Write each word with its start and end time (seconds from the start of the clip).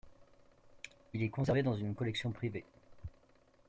Il 1.13 1.21
est 1.21 1.29
conservé 1.29 1.61
dans 1.61 1.75
une 1.75 1.93
collection 1.93 2.31
privée. 2.31 2.65